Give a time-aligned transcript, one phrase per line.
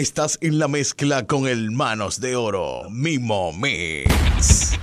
[0.00, 4.78] Estás en la mezcla con el Manos de Oro, Mimo Mix.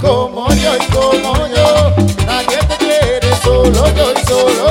[0.00, 1.94] Como yo y como yo,
[2.24, 4.67] nadie te quiere, solo yo y solo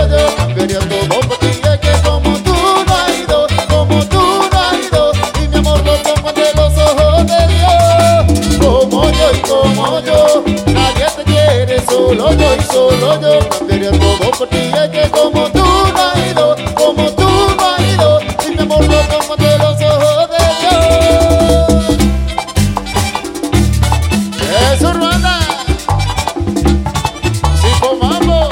[14.37, 17.27] Porque que como tú no has ido, como tú
[17.57, 21.97] no has ido, y me mordió como de los ojos de Dios.
[24.73, 25.39] Eso, Ruanda.
[27.59, 28.49] Sí, comamos.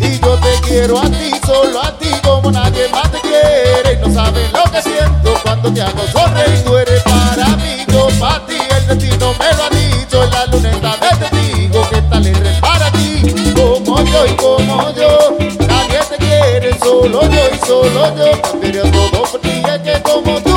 [0.00, 3.94] Y yo te quiero a ti, solo a ti, como nadie más te quiere.
[3.94, 6.64] Y no sabes lo que siento cuando te hago sonreír.
[6.64, 9.73] Tú eres para mí, yo para ti, el destino me lo ha
[14.26, 15.36] soy como yo,
[15.68, 18.42] nadie te quiere, solo yo y solo yo.
[18.42, 20.53] Cambiaría todo por ti, es que como tú.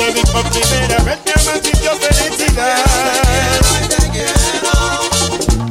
[0.00, 1.52] te vi por primera vez, mi alma
[2.00, 2.84] felicidad.
[2.84, 4.72] Te quiero, te quiero.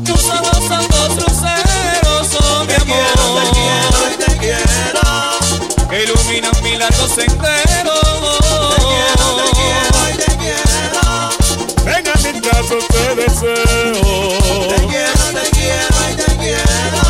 [0.05, 3.41] Tus ojos son dos luceros, oh mi quiero, amor.
[3.41, 5.05] Te quiero, te quiero.
[5.89, 7.93] Que iluminan mi largo sendero.
[8.21, 8.69] Oh.
[8.75, 11.03] Te quiero, te quiero, te quiero.
[11.85, 13.55] Ven a mis brazos, te deseo.
[14.69, 17.03] Te quiero, te quiero y te quiero.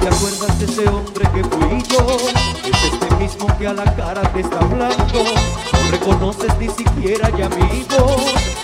[0.00, 2.41] ¿Te acuerdas de ese hombre que fui yo?
[3.70, 4.96] la cara te está hablando.
[5.14, 8.16] No reconoces ni siquiera ya amigo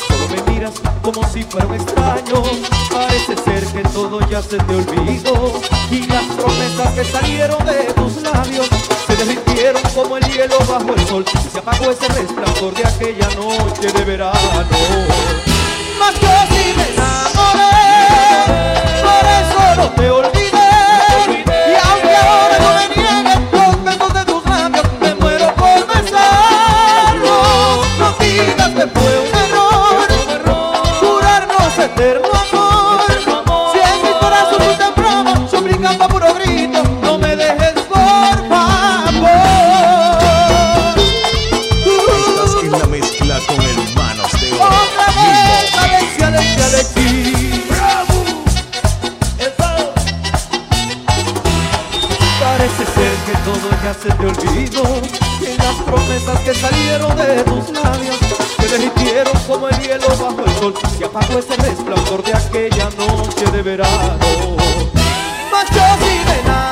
[0.08, 2.42] Solo me miras como si fuera un extraño.
[2.90, 5.52] Parece ser que todo ya se te olvidó.
[5.90, 8.68] Y las promesas que salieron de tus labios
[9.06, 11.24] Se derritieron como el hielo bajo el sol.
[11.52, 14.34] Se apagó ese resplandor de aquella noche de verano.
[16.00, 17.78] Más que si me enamoré.
[19.02, 20.37] Por eso te olvides.
[52.68, 54.82] Parece ser que todo ya se te olvidó
[55.40, 58.16] Que las promesas que salieron de tus labios
[58.58, 63.50] Se derritieron como el hielo bajo el sol Y apagó ese resplandor de aquella noche
[63.52, 64.18] de verano.
[65.50, 66.67] Mas yo sí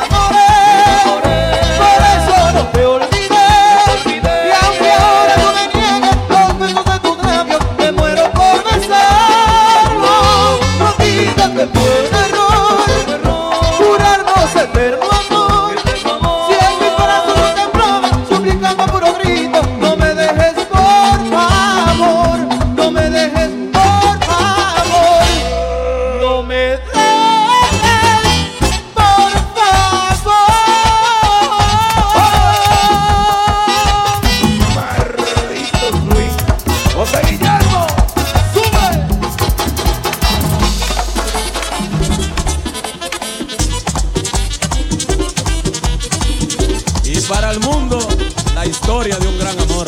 [48.87, 49.87] historia de un gran amor.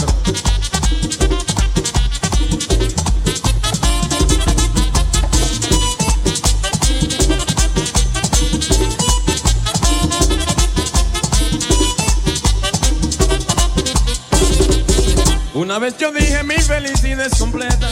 [15.54, 17.88] Una vez yo dije mi felicidad es completa.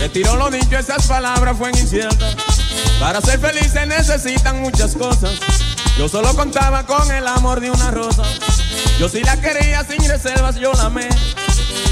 [0.00, 2.34] Retiro lo dicho, esas palabras fueron inciertas.
[2.98, 5.32] Para ser feliz se necesitan muchas cosas.
[5.98, 8.22] Yo solo contaba con el amor de una rosa.
[8.98, 11.08] Yo sí la quería sin reservas, yo la amé.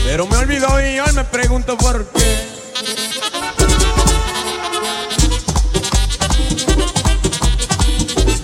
[0.05, 2.59] Pero me olvidó y hoy me pregunto por qué.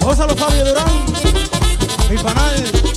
[0.00, 1.04] Gózalo Fabio Durán.
[2.10, 2.93] Mi panal.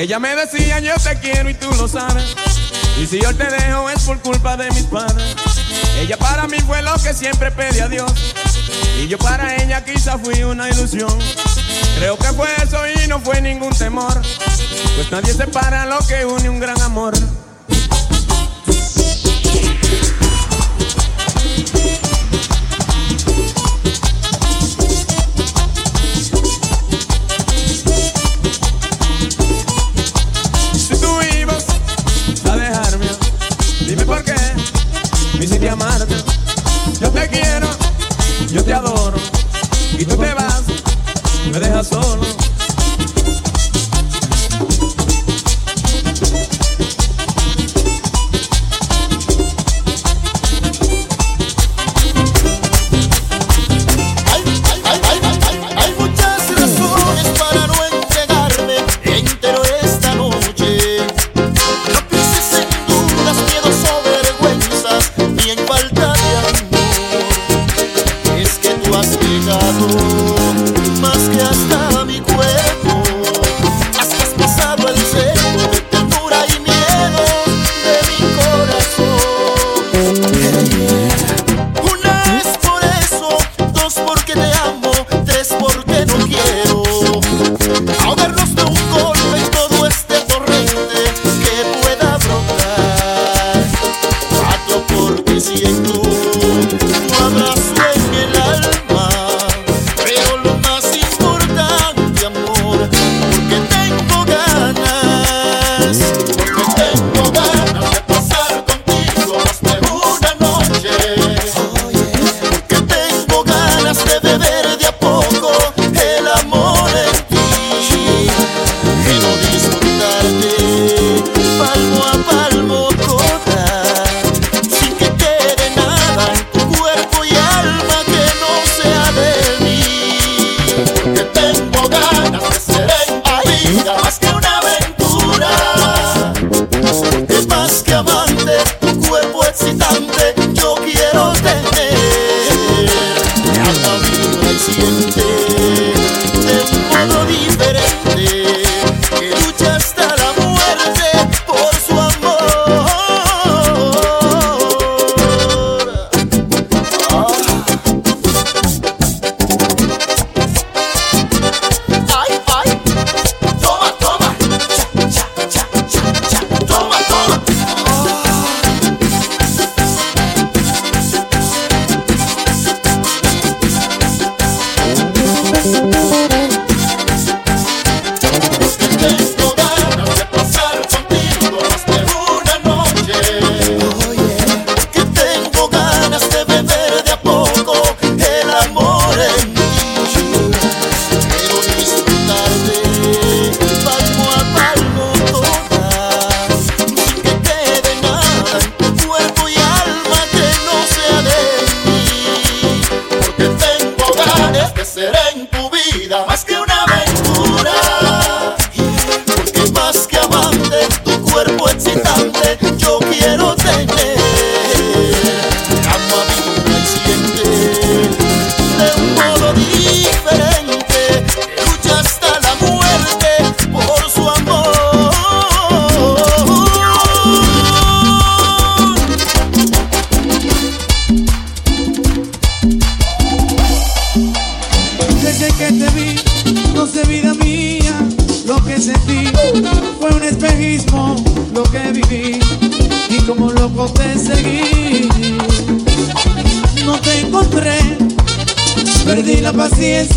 [0.00, 2.24] Ella me decía yo te quiero y tú lo sabes.
[2.98, 5.36] Y si yo te dejo es por culpa de mis padres.
[5.98, 8.10] Ella para mí fue lo que siempre pedí a Dios.
[8.98, 11.14] Y yo para ella quizá fui una ilusión.
[11.98, 14.14] Creo que fue eso y no fue ningún temor.
[14.14, 17.12] Pues nadie separa lo que une un gran amor.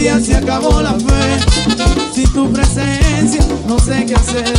[0.03, 1.39] día se acabó la fe.
[2.13, 4.52] Sin tu presencia no sé qué hacer.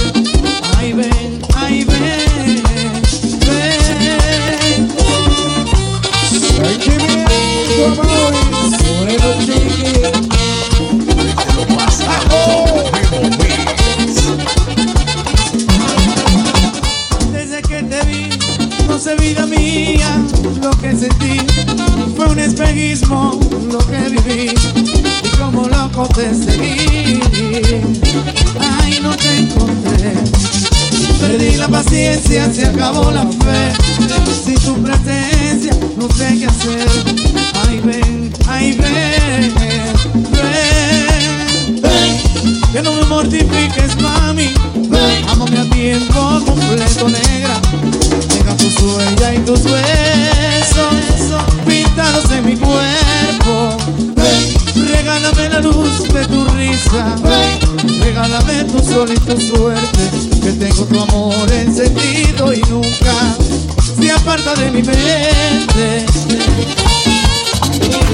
[64.35, 66.07] puerta de mi mente.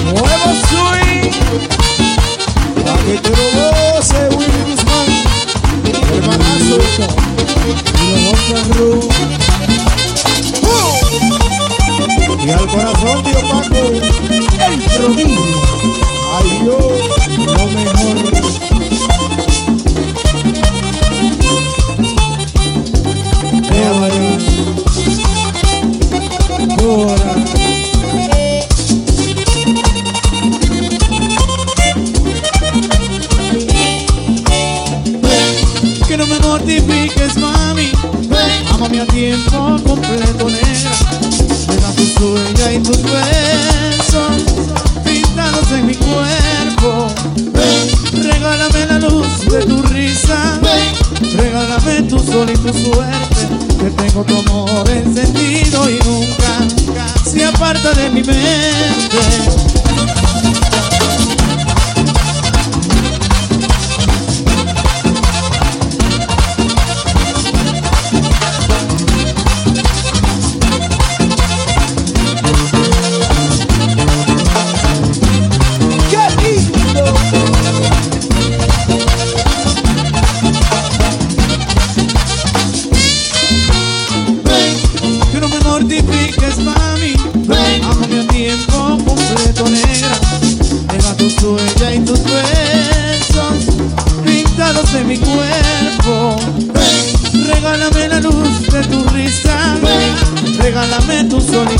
[0.04, 1.32] Nuevo swing,
[2.84, 5.08] pa' que te lo goce Willy Guzmán,
[6.14, 6.76] hermanazo
[7.96, 8.90] y lo Ru.
[10.62, 10.98] ¡Uh!
[12.44, 13.80] Y al corazón, tío Paco,
[14.68, 15.60] el prodigio.
[16.36, 16.78] Ay, yo,
[17.46, 18.39] lo mejor.
[54.24, 56.66] tu amor encendido y nunca
[57.24, 59.69] se aparta de mi mente.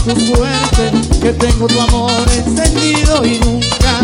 [0.04, 0.90] tu suerte
[1.20, 4.00] que tengo tu amor encendido y nunca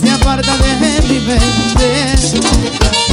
[0.00, 3.05] se aparta de mi mente.